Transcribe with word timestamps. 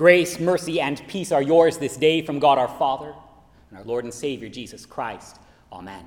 Grace, 0.00 0.40
mercy, 0.40 0.80
and 0.80 1.06
peace 1.08 1.30
are 1.30 1.42
yours 1.42 1.76
this 1.76 1.98
day 1.98 2.22
from 2.22 2.38
God 2.38 2.56
our 2.56 2.68
Father 2.68 3.12
and 3.68 3.78
our 3.78 3.84
Lord 3.84 4.04
and 4.04 4.14
Savior 4.14 4.48
Jesus 4.48 4.86
Christ. 4.86 5.38
Amen. 5.70 6.06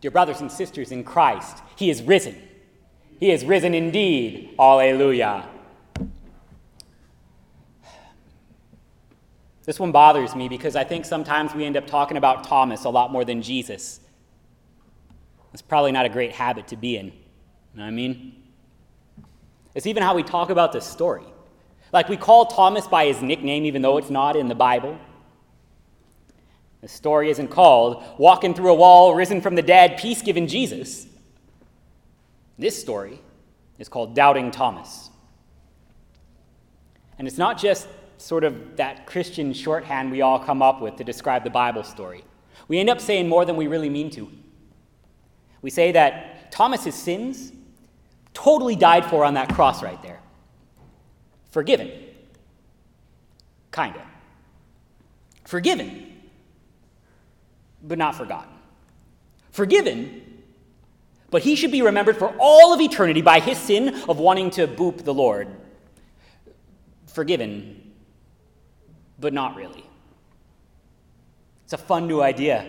Dear 0.00 0.10
brothers 0.10 0.40
and 0.40 0.50
sisters 0.50 0.90
in 0.90 1.04
Christ, 1.04 1.58
He 1.76 1.90
is 1.90 2.02
risen. 2.02 2.34
He 3.20 3.30
is 3.30 3.44
risen 3.44 3.74
indeed. 3.74 4.54
Alleluia. 4.58 5.46
This 9.66 9.78
one 9.78 9.92
bothers 9.92 10.34
me 10.34 10.48
because 10.48 10.74
I 10.74 10.84
think 10.84 11.04
sometimes 11.04 11.54
we 11.54 11.66
end 11.66 11.76
up 11.76 11.86
talking 11.86 12.16
about 12.16 12.44
Thomas 12.44 12.84
a 12.84 12.88
lot 12.88 13.12
more 13.12 13.26
than 13.26 13.42
Jesus. 13.42 14.00
It's 15.52 15.60
probably 15.60 15.92
not 15.92 16.06
a 16.06 16.08
great 16.08 16.32
habit 16.32 16.68
to 16.68 16.76
be 16.76 16.96
in. 16.96 17.08
You 17.08 17.12
know 17.74 17.82
what 17.82 17.88
I 17.88 17.90
mean? 17.90 18.44
It's 19.74 19.86
even 19.86 20.02
how 20.02 20.14
we 20.14 20.22
talk 20.22 20.48
about 20.48 20.72
this 20.72 20.86
story. 20.86 21.26
Like 21.92 22.08
we 22.08 22.16
call 22.16 22.46
Thomas 22.46 22.86
by 22.86 23.06
his 23.06 23.22
nickname, 23.22 23.64
even 23.64 23.82
though 23.82 23.98
it's 23.98 24.10
not 24.10 24.36
in 24.36 24.48
the 24.48 24.54
Bible. 24.54 24.98
The 26.80 26.88
story 26.88 27.30
isn't 27.30 27.48
called 27.48 28.04
Walking 28.18 28.54
Through 28.54 28.70
a 28.70 28.74
Wall, 28.74 29.14
Risen 29.14 29.40
from 29.40 29.54
the 29.54 29.62
Dead, 29.62 29.98
Peace 29.98 30.22
Given 30.22 30.46
Jesus. 30.46 31.06
This 32.58 32.80
story 32.80 33.18
is 33.78 33.88
called 33.88 34.14
Doubting 34.14 34.50
Thomas. 34.50 35.10
And 37.18 37.26
it's 37.26 37.38
not 37.38 37.58
just 37.58 37.88
sort 38.18 38.44
of 38.44 38.76
that 38.76 39.06
Christian 39.06 39.52
shorthand 39.52 40.10
we 40.10 40.22
all 40.22 40.38
come 40.38 40.62
up 40.62 40.80
with 40.80 40.96
to 40.96 41.04
describe 41.04 41.44
the 41.44 41.50
Bible 41.50 41.82
story. 41.82 42.24
We 42.68 42.78
end 42.78 42.90
up 42.90 43.00
saying 43.00 43.28
more 43.28 43.44
than 43.44 43.56
we 43.56 43.66
really 43.66 43.90
mean 43.90 44.10
to. 44.10 44.30
We 45.62 45.70
say 45.70 45.92
that 45.92 46.50
Thomas's 46.52 46.94
sins 46.94 47.52
totally 48.32 48.76
died 48.76 49.04
for 49.06 49.24
on 49.24 49.34
that 49.34 49.52
cross 49.54 49.82
right 49.82 50.00
there. 50.02 50.20
Forgiven. 51.56 51.90
Kinda. 53.72 54.06
Forgiven, 55.44 56.12
but 57.82 57.96
not 57.96 58.14
forgotten. 58.14 58.52
Forgiven, 59.52 60.42
but 61.30 61.40
he 61.40 61.56
should 61.56 61.70
be 61.70 61.80
remembered 61.80 62.18
for 62.18 62.36
all 62.38 62.74
of 62.74 62.80
eternity 62.82 63.22
by 63.22 63.40
his 63.40 63.56
sin 63.56 64.02
of 64.06 64.18
wanting 64.18 64.50
to 64.50 64.68
boop 64.68 65.02
the 65.02 65.14
Lord. 65.14 65.48
Forgiven, 67.06 67.90
but 69.18 69.32
not 69.32 69.56
really. 69.56 69.86
It's 71.64 71.72
a 71.72 71.78
fun 71.78 72.06
new 72.06 72.20
idea. 72.20 72.66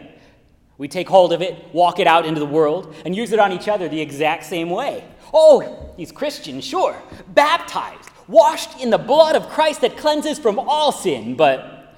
We 0.78 0.88
take 0.88 1.10
hold 1.10 1.34
of 1.34 1.42
it, 1.42 1.62
walk 1.74 2.00
it 2.00 2.08
out 2.08 2.26
into 2.26 2.40
the 2.40 2.46
world, 2.46 2.96
and 3.04 3.14
use 3.14 3.34
it 3.34 3.40
on 3.40 3.52
each 3.52 3.68
other 3.68 3.90
the 3.90 4.00
exact 4.00 4.46
same 4.46 4.70
way. 4.70 5.04
Oh, 5.34 5.94
he's 5.98 6.14
Christian, 6.14 6.62
sure. 6.62 6.96
Baptized, 7.34 8.12
washed 8.28 8.80
in 8.82 8.90
the 8.90 8.98
blood 8.98 9.36
of 9.36 9.50
Christ 9.50 9.82
that 9.82 9.98
cleanses 9.98 10.40
from 10.40 10.60
all 10.60 10.92
sin, 10.92 11.36
but 11.36 11.96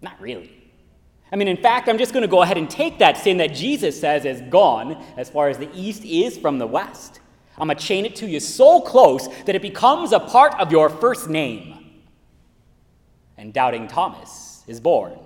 not 0.00 0.20
really. 0.20 0.54
I 1.30 1.36
mean, 1.36 1.48
in 1.48 1.56
fact, 1.56 1.88
I'm 1.88 1.98
just 1.98 2.12
going 2.12 2.22
to 2.22 2.28
go 2.28 2.42
ahead 2.42 2.56
and 2.56 2.70
take 2.70 2.98
that 2.98 3.18
sin 3.18 3.36
that 3.38 3.54
Jesus 3.54 4.00
says 4.00 4.24
is 4.24 4.40
gone 4.50 5.02
as 5.16 5.28
far 5.28 5.48
as 5.48 5.58
the 5.58 5.68
east 5.74 6.04
is 6.04 6.38
from 6.38 6.58
the 6.58 6.66
west. 6.66 7.20
I'm 7.58 7.68
going 7.68 7.76
to 7.76 7.84
chain 7.84 8.06
it 8.06 8.16
to 8.16 8.26
you 8.26 8.40
so 8.40 8.80
close 8.80 9.28
that 9.44 9.54
it 9.54 9.62
becomes 9.62 10.12
a 10.12 10.20
part 10.20 10.54
of 10.58 10.70
your 10.70 10.88
first 10.88 11.28
name. 11.28 11.74
And 13.36 13.52
doubting 13.52 13.88
Thomas 13.88 14.64
is 14.66 14.80
born, 14.80 15.18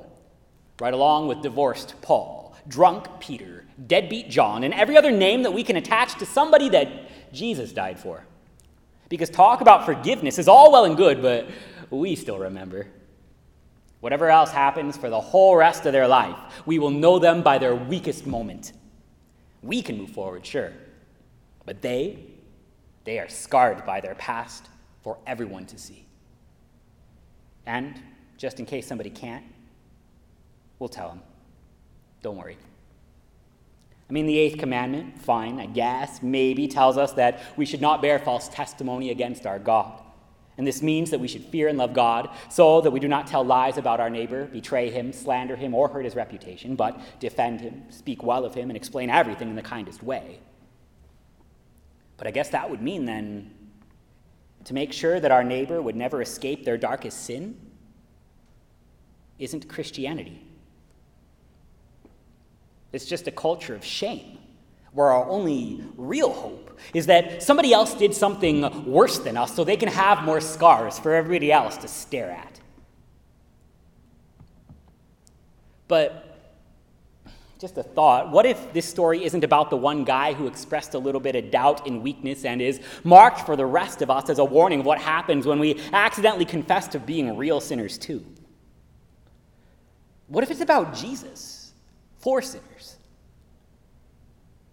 right 0.81 0.93
along 0.93 1.29
with 1.29 1.43
divorced 1.43 1.95
Paul, 2.03 2.57
drunk 2.67 3.07
Peter, 3.21 3.65
deadbeat 3.87 4.29
John, 4.29 4.65
and 4.65 4.75
every 4.75 4.97
other 4.97 5.11
name 5.11 5.43
that 5.45 5.53
we 5.53 5.63
can 5.63 5.77
attach 5.77 6.19
to 6.19 6.27
somebody 6.27 6.69
that 6.71 7.33
Jesus 7.33 7.73
died 7.73 7.99
for. 7.99 8.25
Because 9.13 9.29
talk 9.29 9.61
about 9.61 9.85
forgiveness 9.85 10.39
is 10.39 10.49
all 10.49 10.73
well 10.73 10.87
and 10.87 10.97
good, 10.97 11.21
but 11.21 11.47
we 11.91 12.17
still 12.17 12.39
remember. 12.39 12.87
Whatever 14.01 14.31
else 14.31 14.51
happens 14.51 14.97
for 14.97 15.11
the 15.11 15.21
whole 15.21 15.55
rest 15.55 15.85
of 15.85 15.93
their 15.93 16.09
life, 16.09 16.35
we 16.65 16.79
will 16.79 16.89
know 16.89 17.19
them 17.19 17.43
by 17.43 17.59
their 17.59 17.75
weakest 17.75 18.27
moment. 18.27 18.73
We 19.63 19.83
can 19.83 19.99
move 19.99 20.09
forward, 20.09 20.47
sure, 20.47 20.73
but 21.67 21.83
they, 21.83 22.25
they 23.05 23.19
are 23.19 23.29
scarred 23.29 23.85
by 23.85 24.01
their 24.01 24.15
past 24.15 24.71
for 25.03 25.19
everyone 25.27 25.67
to 25.67 25.79
see. 25.79 26.07
And 27.67 28.01
just 28.39 28.61
in 28.61 28.65
case 28.65 28.87
somebody 28.87 29.11
can't, 29.11 29.45
we'll 30.79 30.89
tell 30.89 31.09
them. 31.09 31.21
Don't 32.23 32.39
worry. 32.39 32.57
I 34.13 34.15
mean, 34.15 34.27
the 34.27 34.39
eighth 34.39 34.59
commandment, 34.59 35.23
fine, 35.23 35.59
I 35.59 35.65
guess, 35.65 36.23
maybe, 36.23 36.69
tells 36.69 36.99
us 36.99 37.13
that 37.13 37.41
we 37.57 37.65
should 37.65 37.81
not 37.81 38.03
bear 38.03 38.19
false 38.19 38.47
testimony 38.51 39.09
against 39.11 39.47
our 39.47 39.59
God. 39.59 40.03
And 40.59 40.67
this 40.67 40.83
means 40.83 41.09
that 41.13 41.19
we 41.19 41.29
should 41.29 41.47
fear 41.47 41.69
and 41.69 41.79
love 41.79 41.95
God 41.95 42.29
so 42.51 42.83
that 42.83 42.91
we 42.91 43.01
do 43.01 43.09
not 43.09 43.27
tell 43.27 43.43
lies 43.43 43.79
about 43.79 44.01
our 44.01 44.11
neighbor, 44.11 44.45
betray 44.45 44.91
him, 44.91 45.15
slander 45.15 45.57
him, 45.57 45.75
or 45.75 45.89
hurt 45.89 46.05
his 46.05 46.15
reputation, 46.15 46.77
but 46.77 47.01
defend 47.21 47.63
him, 47.63 47.85
speak 47.89 48.23
well 48.23 48.45
of 48.45 48.55
him, 48.55 48.69
and 48.69 48.77
explain 48.77 49.09
everything 49.09 49.49
in 49.49 49.57
the 49.57 49.63
kindest 49.63 50.03
way. 50.03 50.41
But 52.19 52.27
I 52.27 52.33
guess 52.33 52.51
that 52.51 52.69
would 52.69 52.83
mean 52.83 53.07
then 53.07 53.51
to 54.65 54.75
make 54.75 54.93
sure 54.93 55.21
that 55.21 55.33
our 55.33 55.43
neighbor 55.43 55.81
would 55.81 55.97
never 55.97 56.21
escape 56.21 56.67
their 56.67 56.77
darkest 56.77 57.25
sin 57.25 57.59
isn't 59.39 59.71
Christianity. 59.71 60.52
It's 62.93 63.07
just 63.07 63.27
a 63.27 63.31
culture 63.31 63.75
of 63.75 63.85
shame, 63.85 64.39
where 64.93 65.09
our 65.09 65.29
only 65.29 65.83
real 65.97 66.33
hope 66.33 66.79
is 66.93 67.07
that 67.07 67.43
somebody 67.43 67.73
else 67.73 67.95
did 67.95 68.15
something 68.15 68.91
worse 68.91 69.19
than 69.19 69.37
us 69.37 69.55
so 69.55 69.65
they 69.65 69.77
can 69.77 69.89
have 69.89 70.23
more 70.25 70.41
scars 70.41 70.99
for 70.99 71.15
everybody 71.15 71.51
else 71.51 71.77
to 71.79 71.89
stare 71.89 72.31
at. 72.31 72.61
But 75.89 76.29
just 77.59 77.79
a 77.79 77.83
thought 77.85 78.33
what 78.33 78.45
if 78.45 78.73
this 78.73 78.85
story 78.85 79.25
isn't 79.25 79.45
about 79.45 79.71
the 79.71 79.77
one 79.77 80.03
guy 80.03 80.33
who 80.33 80.49
expressed 80.49 80.95
a 80.95 80.99
little 80.99 81.21
bit 81.21 81.37
of 81.37 81.49
doubt 81.53 81.87
and 81.87 82.03
weakness 82.03 82.45
and 82.45 82.61
is 82.61 82.81
marked 83.05 83.43
for 83.43 83.55
the 83.55 83.65
rest 83.65 84.03
of 84.03 84.11
us 84.11 84.29
as 84.29 84.41
a 84.41 84.45
warning 84.45 84.81
of 84.81 84.87
what 84.87 84.99
happens 84.99 85.47
when 85.47 85.61
we 85.61 85.81
accidentally 85.93 86.45
confess 86.45 86.89
to 86.89 86.99
being 86.99 87.37
real 87.37 87.61
sinners 87.61 87.99
too? 87.99 88.27
What 90.27 90.43
if 90.43 90.51
it's 90.51 90.61
about 90.61 90.93
Jesus? 90.93 91.62
For 92.23 92.41
sinners? 92.41 92.97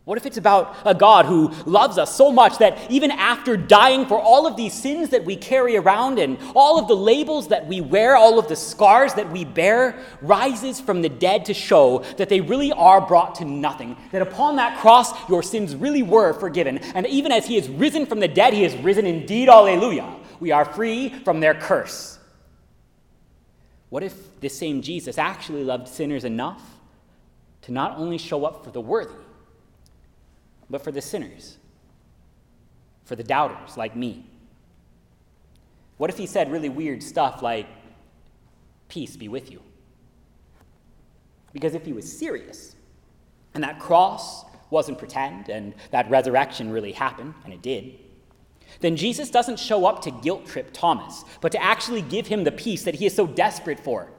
What 0.10 0.18
if 0.18 0.26
it's 0.26 0.38
about 0.38 0.76
a 0.86 0.96
God 0.96 1.28
who 1.28 1.50
loves 1.68 2.00
us 2.00 2.16
so 2.16 2.32
much 2.32 2.58
that 2.58 2.90
even 2.90 3.12
after 3.12 3.56
dying 3.56 4.08
for 4.08 4.20
all 4.20 4.48
of 4.48 4.56
these 4.56 4.74
sins 4.74 5.10
that 5.10 5.24
we 5.24 5.36
carry 5.36 5.78
around 5.78 6.18
and 6.18 6.40
all 6.56 6.80
of 6.80 6.88
the 6.88 6.96
labels 6.96 7.50
that 7.50 7.68
we 7.68 7.80
wear, 7.80 8.16
all 8.16 8.40
of 8.40 8.48
the 8.48 8.56
scars 8.56 9.14
that 9.14 9.32
we 9.32 9.46
bear, 9.46 10.00
rises 10.24 10.82
from 10.82 11.04
the 11.04 11.10
dead 11.10 11.46
to 11.46 11.54
show 11.54 12.00
that 12.18 12.28
they 12.28 12.42
really 12.42 12.72
are 12.72 13.06
brought 13.06 13.36
to 13.36 13.46
nothing? 13.46 13.96
That 14.12 14.24
upon 14.24 14.56
that 14.56 14.80
cross, 14.80 15.12
your 15.30 15.44
sins 15.44 15.76
really 15.76 16.02
were 16.02 16.34
forgiven. 16.34 16.80
And 16.80 17.06
even 17.06 17.32
as 17.32 17.46
He 17.46 17.56
is 17.56 17.70
risen 17.70 18.08
from 18.08 18.20
the 18.20 18.28
dead, 18.28 18.56
He 18.56 18.66
is 18.66 18.76
risen 18.78 19.06
indeed. 19.06 19.48
Alleluia. 19.48 20.12
We 20.40 20.50
are 20.52 20.66
free 20.66 21.10
from 21.10 21.40
their 21.40 21.54
curse. 21.54 22.18
What 23.90 24.02
if 24.02 24.40
this 24.40 24.58
same 24.58 24.82
Jesus 24.82 25.20
actually 25.20 25.64
loved 25.64 25.88
sinners 25.88 26.24
enough 26.24 26.79
to 27.70 27.74
not 27.74 28.00
only 28.00 28.18
show 28.18 28.46
up 28.46 28.64
for 28.64 28.72
the 28.72 28.82
worthy, 28.82 29.14
but 30.72 30.84
for 30.84 30.92
the 30.92 31.02
sinners, 31.02 31.60
for 33.06 33.16
the 33.16 33.24
doubters 33.24 33.78
like 33.78 33.96
me? 33.96 34.26
What 35.98 36.10
if 36.10 36.18
he 36.18 36.26
said 36.26 36.52
really 36.52 36.70
weird 36.70 37.04
stuff 37.04 37.44
like, 37.44 37.68
Peace 38.88 39.16
be 39.16 39.28
with 39.28 39.52
you? 39.52 39.62
Because 41.54 41.76
if 41.76 41.86
he 41.86 41.94
was 41.94 42.12
serious, 42.12 42.76
and 43.54 43.64
that 43.64 43.80
cross 43.80 44.46
wasn't 44.72 44.98
pretend, 44.98 45.50
and 45.50 45.76
that 45.92 46.10
resurrection 46.10 46.72
really 46.72 46.92
happened, 46.92 47.36
and 47.44 47.54
it 47.54 47.62
did, 47.62 48.00
then 48.80 48.96
Jesus 48.96 49.30
doesn't 49.30 49.60
show 49.60 49.86
up 49.86 50.02
to 50.02 50.12
guilt 50.12 50.48
trip 50.48 50.72
Thomas, 50.74 51.24
but 51.40 51.52
to 51.52 51.64
actually 51.64 52.02
give 52.02 52.26
him 52.26 52.44
the 52.44 52.52
peace 52.52 52.82
that 52.86 52.96
he 52.96 53.06
is 53.06 53.16
so 53.16 53.28
desperate 53.28 53.80
for. 53.80 54.10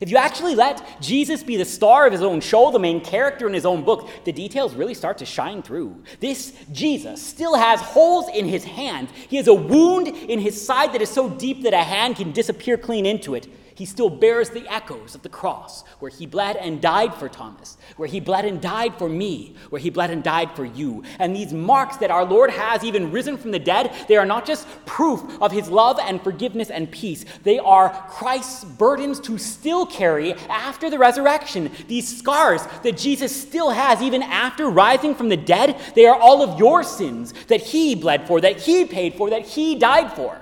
If 0.00 0.10
you 0.10 0.16
actually 0.16 0.54
let 0.54 1.00
Jesus 1.00 1.42
be 1.42 1.56
the 1.56 1.64
star 1.64 2.06
of 2.06 2.12
his 2.12 2.22
own 2.22 2.40
show, 2.40 2.70
the 2.70 2.78
main 2.78 3.00
character 3.00 3.46
in 3.46 3.54
his 3.54 3.64
own 3.64 3.84
book, 3.84 4.08
the 4.24 4.32
details 4.32 4.74
really 4.74 4.94
start 4.94 5.18
to 5.18 5.26
shine 5.26 5.62
through. 5.62 6.02
This 6.20 6.52
Jesus 6.72 7.22
still 7.22 7.54
has 7.54 7.80
holes 7.80 8.28
in 8.34 8.46
his 8.46 8.64
hands. 8.64 9.10
He 9.28 9.36
has 9.36 9.46
a 9.46 9.54
wound 9.54 10.08
in 10.08 10.40
his 10.40 10.64
side 10.64 10.92
that 10.94 11.02
is 11.02 11.10
so 11.10 11.30
deep 11.30 11.62
that 11.62 11.74
a 11.74 11.78
hand 11.78 12.16
can 12.16 12.32
disappear 12.32 12.76
clean 12.76 13.06
into 13.06 13.34
it 13.34 13.48
he 13.74 13.84
still 13.84 14.08
bears 14.08 14.50
the 14.50 14.72
echoes 14.72 15.16
of 15.16 15.22
the 15.22 15.28
cross, 15.28 15.82
where 15.98 16.10
he 16.10 16.26
bled 16.26 16.56
and 16.56 16.80
died 16.80 17.12
for 17.14 17.28
Thomas, 17.28 17.76
where 17.96 18.08
he 18.08 18.20
bled 18.20 18.44
and 18.44 18.60
died 18.60 18.96
for 18.98 19.08
me, 19.08 19.56
where 19.70 19.80
he 19.80 19.90
bled 19.90 20.10
and 20.10 20.22
died 20.22 20.54
for 20.54 20.64
you. 20.64 21.02
And 21.18 21.34
these 21.34 21.52
marks 21.52 21.96
that 21.96 22.12
our 22.12 22.24
Lord 22.24 22.50
has 22.50 22.84
even 22.84 23.10
risen 23.10 23.36
from 23.36 23.50
the 23.50 23.58
dead, 23.58 23.92
they 24.06 24.16
are 24.16 24.24
not 24.24 24.46
just 24.46 24.68
proof 24.86 25.22
of 25.42 25.50
his 25.50 25.68
love 25.68 25.98
and 26.00 26.22
forgiveness 26.22 26.70
and 26.70 26.90
peace, 26.90 27.24
they 27.42 27.58
are 27.58 27.90
Christ's 28.08 28.64
burdens 28.64 29.18
to 29.20 29.38
still 29.38 29.86
carry 29.86 30.34
after 30.48 30.88
the 30.88 30.98
resurrection. 30.98 31.72
These 31.88 32.18
scars 32.18 32.62
that 32.84 32.96
Jesus 32.96 33.34
still 33.34 33.70
has 33.70 34.00
even 34.00 34.22
after 34.22 34.70
rising 34.70 35.16
from 35.16 35.28
the 35.28 35.36
dead, 35.36 35.80
they 35.96 36.06
are 36.06 36.18
all 36.18 36.42
of 36.42 36.60
your 36.60 36.84
sins 36.84 37.34
that 37.48 37.60
he 37.60 37.96
bled 37.96 38.28
for, 38.28 38.40
that 38.40 38.60
he 38.60 38.84
paid 38.84 39.14
for, 39.14 39.30
that 39.30 39.42
he 39.42 39.74
died 39.74 40.12
for. 40.12 40.40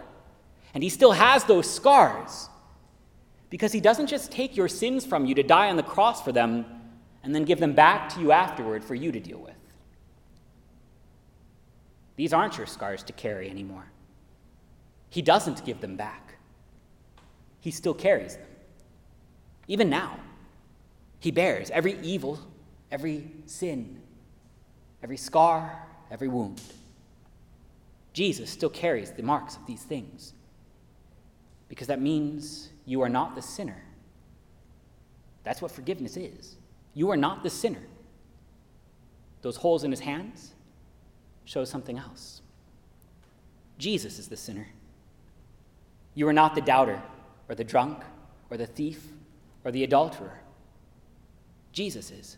And 0.74 0.82
he 0.82 0.90
still 0.90 1.12
has 1.12 1.44
those 1.44 1.72
scars 1.72 2.48
because 3.52 3.70
he 3.70 3.82
doesn't 3.82 4.06
just 4.06 4.32
take 4.32 4.56
your 4.56 4.66
sins 4.66 5.04
from 5.04 5.26
you 5.26 5.34
to 5.34 5.42
die 5.42 5.68
on 5.68 5.76
the 5.76 5.82
cross 5.82 6.22
for 6.22 6.32
them 6.32 6.64
and 7.22 7.34
then 7.34 7.44
give 7.44 7.60
them 7.60 7.74
back 7.74 8.08
to 8.08 8.18
you 8.18 8.32
afterward 8.32 8.82
for 8.82 8.94
you 8.94 9.12
to 9.12 9.20
deal 9.20 9.36
with. 9.36 9.52
These 12.16 12.32
aren't 12.32 12.56
your 12.56 12.66
scars 12.66 13.02
to 13.02 13.12
carry 13.12 13.50
anymore. 13.50 13.84
He 15.10 15.20
doesn't 15.20 15.66
give 15.66 15.82
them 15.82 15.96
back, 15.96 16.38
He 17.60 17.70
still 17.70 17.92
carries 17.92 18.36
them. 18.36 18.46
Even 19.68 19.90
now, 19.90 20.18
He 21.20 21.30
bears 21.30 21.68
every 21.72 22.00
evil, 22.00 22.40
every 22.90 23.30
sin, 23.44 24.00
every 25.02 25.18
scar, 25.18 25.88
every 26.10 26.28
wound. 26.28 26.62
Jesus 28.14 28.48
still 28.48 28.70
carries 28.70 29.10
the 29.10 29.22
marks 29.22 29.56
of 29.56 29.66
these 29.66 29.82
things 29.82 30.32
because 31.72 31.86
that 31.86 32.02
means 32.02 32.68
you 32.84 33.00
are 33.00 33.08
not 33.08 33.34
the 33.34 33.40
sinner. 33.40 33.82
That's 35.42 35.62
what 35.62 35.70
forgiveness 35.70 36.18
is. 36.18 36.56
You 36.92 37.10
are 37.10 37.16
not 37.16 37.42
the 37.42 37.48
sinner. 37.48 37.80
Those 39.40 39.56
holes 39.56 39.82
in 39.82 39.90
his 39.90 40.00
hands 40.00 40.52
show 41.46 41.64
something 41.64 41.96
else. 41.96 42.42
Jesus 43.78 44.18
is 44.18 44.28
the 44.28 44.36
sinner. 44.36 44.68
You 46.14 46.28
are 46.28 46.34
not 46.34 46.54
the 46.54 46.60
doubter, 46.60 47.02
or 47.48 47.54
the 47.54 47.64
drunk, 47.64 48.02
or 48.50 48.58
the 48.58 48.66
thief, 48.66 49.06
or 49.64 49.72
the 49.72 49.82
adulterer. 49.82 50.40
Jesus 51.72 52.10
is. 52.10 52.36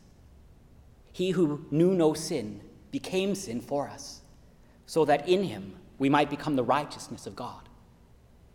He 1.12 1.30
who 1.30 1.66
knew 1.72 1.92
no 1.92 2.14
sin 2.14 2.60
became 2.92 3.34
sin 3.34 3.60
for 3.60 3.88
us, 3.88 4.20
so 4.86 5.04
that 5.06 5.28
in 5.28 5.42
him 5.42 5.74
we 5.98 6.08
might 6.08 6.30
become 6.30 6.54
the 6.54 6.62
righteousness 6.62 7.26
of 7.26 7.34
God. 7.34 7.68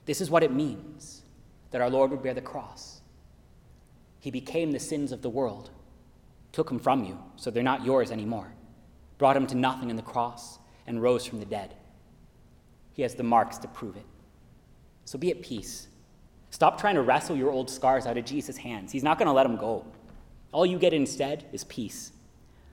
This 0.06 0.22
is 0.22 0.30
what 0.30 0.44
it 0.44 0.51
means 0.51 1.24
that 1.72 1.81
our 1.81 1.90
Lord 1.90 2.12
would 2.12 2.24
bear 2.24 2.34
the 2.34 2.42
cross. 2.42 3.01
He 4.19 4.31
became 4.31 4.72
the 4.72 4.80
sins 4.80 5.12
of 5.12 5.22
the 5.22 5.30
world, 5.30 5.69
took 6.51 6.68
them 6.68 6.80
from 6.80 7.04
you, 7.04 7.18
so 7.36 7.51
they're 7.51 7.63
not 7.63 7.86
yours 7.86 8.12
anymore, 8.12 8.51
brought 9.18 9.38
him 9.38 9.48
to 9.48 9.56
nothing 9.56 9.90
in 9.90 9.96
the 9.96 10.01
cross, 10.01 10.60
and 10.88 11.01
rose 11.01 11.25
from 11.25 11.40
the 11.40 11.46
dead. 11.46 11.75
He 12.94 13.04
has 13.04 13.16
the 13.16 13.24
marks 13.24 13.57
to 13.60 13.68
prove 13.68 13.96
it. 13.96 14.06
So 15.06 15.18
be 15.18 15.31
at 15.31 15.42
peace. 15.42 15.88
Stop 16.50 16.81
trying 16.81 16.96
to 16.96 17.01
wrestle 17.01 17.38
your 17.38 17.51
old 17.51 17.69
scars 17.69 18.06
out 18.06 18.18
of 18.18 18.25
Jesus' 18.25 18.57
hands. 18.57 18.92
He's 18.92 19.04
not 19.04 19.19
going 19.19 19.28
to 19.28 19.34
let 19.34 19.44
them 19.44 19.56
go. 19.56 19.86
All 20.51 20.66
you 20.66 20.80
get 20.80 20.94
instead 20.94 21.46
is 21.54 21.63
peace. 21.63 22.12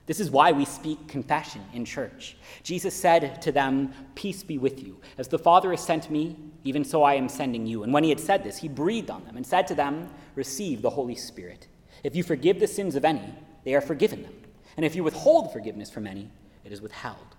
This 0.07 0.21
is 0.21 0.31
why 0.31 0.53
we 0.53 0.63
speak 0.63 1.09
confession 1.09 1.61
in 1.73 1.83
church. 1.83 2.37
Jesus 2.63 2.95
said 2.95 3.41
to 3.41 3.51
them, 3.51 3.93
Peace 4.15 4.41
be 4.41 4.57
with 4.57 4.81
you. 4.81 4.99
As 5.17 5.27
the 5.27 5.37
Father 5.37 5.71
has 5.71 5.81
sent 5.81 6.09
me, 6.09 6.37
even 6.63 6.85
so 6.85 7.03
I 7.03 7.15
am 7.15 7.27
sending 7.27 7.67
you. 7.67 7.83
And 7.83 7.93
when 7.93 8.05
he 8.05 8.09
had 8.09 8.19
said 8.19 8.41
this, 8.41 8.57
he 8.57 8.69
breathed 8.69 9.09
on 9.09 9.25
them 9.25 9.35
and 9.35 9.45
said 9.45 9.67
to 9.67 9.75
them, 9.75 10.09
Receive 10.35 10.81
the 10.81 10.89
Holy 10.89 11.15
Spirit. 11.15 11.67
If 12.03 12.15
you 12.15 12.23
forgive 12.23 12.59
the 12.59 12.67
sins 12.67 12.95
of 12.95 13.03
any, 13.03 13.33
they 13.65 13.75
are 13.75 13.81
forgiven 13.81 14.23
them. 14.23 14.33
And 14.77 14.85
if 14.85 14.95
you 14.95 15.03
withhold 15.03 15.51
forgiveness 15.51 15.89
from 15.89 16.07
any, 16.07 16.31
it 16.63 16.71
is 16.71 16.81
withheld. 16.81 17.35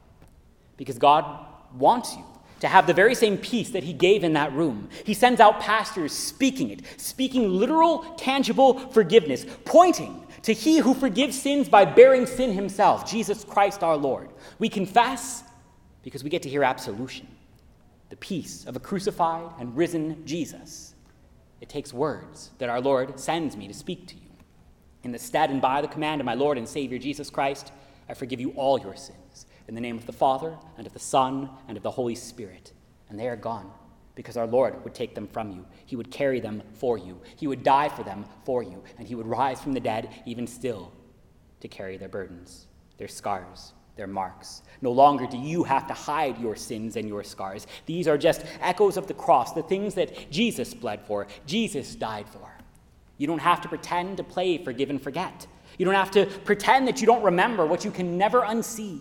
Because 0.76 0.98
God 0.98 1.46
wants 1.74 2.14
you 2.14 2.24
to 2.60 2.68
have 2.68 2.86
the 2.86 2.92
very 2.92 3.14
same 3.14 3.38
peace 3.38 3.70
that 3.70 3.84
he 3.84 3.94
gave 3.94 4.24
in 4.24 4.34
that 4.34 4.52
room. 4.52 4.90
He 5.04 5.14
sends 5.14 5.40
out 5.40 5.60
pastors 5.60 6.12
speaking 6.12 6.70
it, 6.70 6.82
speaking 6.98 7.50
literal, 7.50 8.00
tangible 8.16 8.78
forgiveness, 8.90 9.46
pointing 9.64 10.26
to 10.42 10.52
he 10.52 10.78
who 10.78 10.94
forgives 10.94 11.40
sins 11.40 11.68
by 11.68 11.84
bearing 11.84 12.26
sin 12.26 12.52
himself, 12.52 13.10
Jesus 13.10 13.44
Christ 13.44 13.82
our 13.82 13.96
Lord. 13.96 14.30
We 14.58 14.68
confess 14.68 15.42
because 16.02 16.24
we 16.24 16.30
get 16.30 16.42
to 16.42 16.48
hear 16.48 16.62
absolution, 16.62 17.26
the 18.08 18.16
peace 18.16 18.64
of 18.64 18.76
a 18.76 18.80
crucified 18.80 19.50
and 19.58 19.76
risen 19.76 20.24
Jesus. 20.24 20.94
It 21.60 21.68
takes 21.68 21.92
words 21.92 22.50
that 22.58 22.68
our 22.68 22.80
Lord 22.80 23.18
sends 23.18 23.56
me 23.56 23.66
to 23.68 23.74
speak 23.74 24.06
to 24.08 24.14
you. 24.14 24.22
In 25.02 25.12
the 25.12 25.18
stead 25.18 25.50
and 25.50 25.60
by 25.60 25.80
the 25.80 25.88
command 25.88 26.20
of 26.20 26.24
my 26.24 26.34
Lord 26.34 26.58
and 26.58 26.68
Savior 26.68 26.98
Jesus 26.98 27.30
Christ, 27.30 27.72
I 28.08 28.14
forgive 28.14 28.40
you 28.40 28.50
all 28.50 28.78
your 28.78 28.96
sins 28.96 29.46
in 29.68 29.74
the 29.74 29.80
name 29.80 29.98
of 29.98 30.06
the 30.06 30.12
Father, 30.12 30.56
and 30.78 30.86
of 30.86 30.94
the 30.94 30.98
Son, 30.98 31.50
and 31.68 31.76
of 31.76 31.82
the 31.82 31.90
Holy 31.90 32.14
Spirit. 32.14 32.72
And 33.10 33.18
they 33.18 33.28
are 33.28 33.36
gone, 33.36 33.70
because 34.18 34.36
our 34.36 34.48
Lord 34.48 34.82
would 34.82 34.96
take 34.96 35.14
them 35.14 35.28
from 35.28 35.52
you. 35.52 35.64
He 35.86 35.94
would 35.94 36.10
carry 36.10 36.40
them 36.40 36.60
for 36.72 36.98
you. 36.98 37.20
He 37.36 37.46
would 37.46 37.62
die 37.62 37.88
for 37.88 38.02
them 38.02 38.24
for 38.44 38.64
you, 38.64 38.82
and 38.98 39.06
He 39.06 39.14
would 39.14 39.28
rise 39.28 39.60
from 39.60 39.74
the 39.74 39.78
dead, 39.80 40.08
even 40.26 40.44
still, 40.44 40.90
to 41.60 41.68
carry 41.68 41.96
their 41.96 42.08
burdens, 42.08 42.66
their 42.96 43.06
scars, 43.06 43.74
their 43.94 44.08
marks. 44.08 44.62
No 44.82 44.90
longer 44.90 45.24
do 45.28 45.38
you 45.38 45.62
have 45.62 45.86
to 45.86 45.94
hide 45.94 46.36
your 46.40 46.56
sins 46.56 46.96
and 46.96 47.08
your 47.08 47.22
scars. 47.22 47.68
These 47.86 48.08
are 48.08 48.18
just 48.18 48.44
echoes 48.60 48.96
of 48.96 49.06
the 49.06 49.14
cross, 49.14 49.52
the 49.52 49.62
things 49.62 49.94
that 49.94 50.32
Jesus 50.32 50.74
bled 50.74 51.00
for, 51.06 51.28
Jesus 51.46 51.94
died 51.94 52.28
for. 52.28 52.50
You 53.18 53.28
don't 53.28 53.38
have 53.38 53.60
to 53.60 53.68
pretend 53.68 54.16
to 54.16 54.24
play 54.24 54.58
forgive 54.58 54.90
and 54.90 55.00
forget. 55.00 55.46
You 55.78 55.84
don't 55.84 55.94
have 55.94 56.10
to 56.10 56.26
pretend 56.26 56.88
that 56.88 57.00
you 57.00 57.06
don't 57.06 57.22
remember 57.22 57.66
what 57.66 57.84
you 57.84 57.92
can 57.92 58.18
never 58.18 58.40
unsee. 58.40 59.00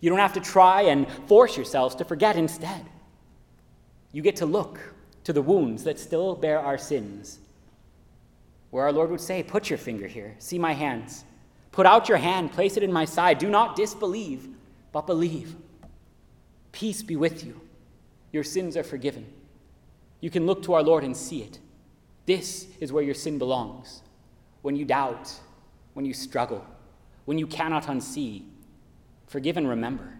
You 0.00 0.10
don't 0.10 0.18
have 0.18 0.32
to 0.32 0.40
try 0.40 0.82
and 0.82 1.06
force 1.28 1.56
yourselves 1.56 1.94
to 1.94 2.04
forget 2.04 2.34
instead. 2.34 2.84
You 4.16 4.22
get 4.22 4.36
to 4.36 4.46
look 4.46 4.80
to 5.24 5.34
the 5.34 5.42
wounds 5.42 5.84
that 5.84 5.98
still 5.98 6.34
bear 6.34 6.58
our 6.58 6.78
sins. 6.78 7.38
Where 8.70 8.84
our 8.84 8.92
Lord 8.92 9.10
would 9.10 9.20
say, 9.20 9.42
Put 9.42 9.68
your 9.68 9.78
finger 9.78 10.06
here, 10.06 10.34
see 10.38 10.58
my 10.58 10.72
hands. 10.72 11.22
Put 11.70 11.84
out 11.84 12.08
your 12.08 12.16
hand, 12.16 12.50
place 12.50 12.78
it 12.78 12.82
in 12.82 12.90
my 12.90 13.04
side. 13.04 13.36
Do 13.36 13.50
not 13.50 13.76
disbelieve, 13.76 14.48
but 14.90 15.06
believe. 15.06 15.54
Peace 16.72 17.02
be 17.02 17.14
with 17.14 17.44
you. 17.44 17.60
Your 18.32 18.42
sins 18.42 18.74
are 18.74 18.82
forgiven. 18.82 19.26
You 20.22 20.30
can 20.30 20.46
look 20.46 20.62
to 20.62 20.72
our 20.72 20.82
Lord 20.82 21.04
and 21.04 21.14
see 21.14 21.42
it. 21.42 21.58
This 22.24 22.68
is 22.80 22.94
where 22.94 23.04
your 23.04 23.12
sin 23.12 23.36
belongs. 23.36 24.00
When 24.62 24.76
you 24.76 24.86
doubt, 24.86 25.30
when 25.92 26.06
you 26.06 26.14
struggle, 26.14 26.64
when 27.26 27.36
you 27.36 27.46
cannot 27.46 27.84
unsee, 27.84 28.44
Forgive 29.26 29.58
and 29.58 29.68
remember. 29.68 30.14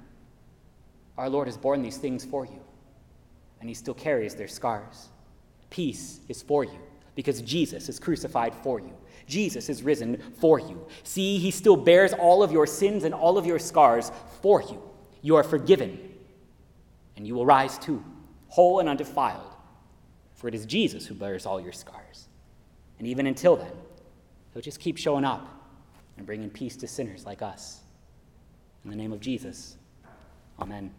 Our 1.16 1.30
Lord 1.30 1.48
has 1.48 1.56
borne 1.56 1.80
these 1.80 1.96
things 1.96 2.26
for 2.26 2.44
you, 2.44 2.60
and 3.60 3.68
He 3.68 3.74
still 3.74 3.94
carries 3.94 4.34
their 4.34 4.48
scars. 4.48 5.08
Peace 5.70 6.20
is 6.28 6.42
for 6.42 6.64
you 6.64 6.78
because 7.14 7.40
Jesus 7.42 7.88
is 7.88 7.98
crucified 7.98 8.54
for 8.54 8.78
you. 8.80 8.92
Jesus 9.26 9.68
is 9.68 9.82
risen 9.82 10.22
for 10.38 10.60
you. 10.60 10.86
See, 11.02 11.38
He 11.38 11.50
still 11.50 11.76
bears 11.76 12.12
all 12.12 12.42
of 12.42 12.52
your 12.52 12.66
sins 12.66 13.04
and 13.04 13.14
all 13.14 13.38
of 13.38 13.46
your 13.46 13.58
scars 13.58 14.12
for 14.42 14.62
you. 14.62 14.80
You 15.22 15.36
are 15.36 15.42
forgiven, 15.42 15.98
and 17.16 17.26
you 17.26 17.34
will 17.34 17.46
rise 17.46 17.78
too, 17.78 18.04
whole 18.48 18.78
and 18.78 18.88
undefiled, 18.88 19.54
for 20.34 20.46
it 20.46 20.54
is 20.54 20.66
Jesus 20.66 21.06
who 21.06 21.14
bears 21.14 21.46
all 21.46 21.60
your 21.60 21.72
scars. 21.72 22.28
And 22.98 23.08
even 23.08 23.26
until 23.26 23.56
then, 23.56 23.72
He'll 24.52 24.62
just 24.62 24.80
keep 24.80 24.96
showing 24.96 25.24
up 25.24 25.48
and 26.16 26.24
bringing 26.24 26.50
peace 26.50 26.76
to 26.76 26.86
sinners 26.86 27.26
like 27.26 27.42
us. 27.42 27.80
In 28.84 28.90
the 28.90 28.96
name 28.96 29.12
of 29.12 29.20
Jesus, 29.20 29.76
amen. 30.60 30.92